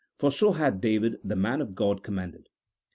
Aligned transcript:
for 0.17 0.31
so 0.31 0.53
had 0.53 0.81
David 0.81 1.19
the 1.23 1.35
man 1.35 1.61
of 1.61 1.75
G 1.77 1.83
od 1.83 2.01
commanded. 2.01 2.49